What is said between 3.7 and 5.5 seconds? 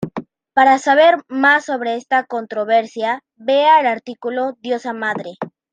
el artículo Diosa Madre.